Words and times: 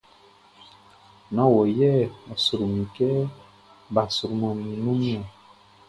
Nán 1.33 1.49
wɔ 1.53 1.61
yɛ 1.79 1.91
a 2.33 2.35
sro 2.43 2.65
mi 2.75 2.83
kɛ 2.95 3.09
bʼa 3.93 4.03
sɔman 4.17 4.53
mi 4.63 4.71
nunʼn 4.83 4.99
niɔn. 5.01 5.25